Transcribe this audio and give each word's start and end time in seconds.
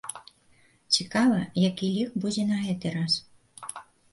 Цікава, 0.95 1.37
якія 1.69 1.91
лік 1.99 2.17
будзе 2.25 2.43
на 2.53 2.57
гэты 2.65 2.87
раз. 2.99 3.13